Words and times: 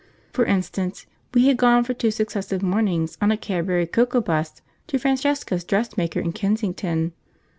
For 0.33 0.45
instance, 0.45 1.05
we 1.31 1.45
had 1.45 1.57
gone 1.57 1.83
for 1.83 1.93
two 1.93 2.09
successive 2.09 2.63
mornings 2.63 3.19
on 3.21 3.31
a 3.31 3.37
Cadbury's 3.37 3.89
Cocoa 3.91 4.19
'bus 4.19 4.63
to 4.87 4.97
Francesca's 4.97 5.63
dressmaker 5.63 6.19
in 6.19 6.31
Kensington. 6.33 7.13